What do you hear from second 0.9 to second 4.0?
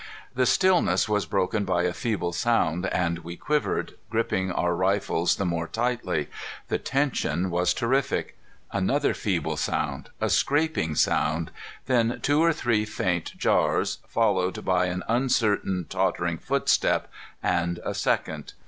was broken by a feeble sound, and we quivered,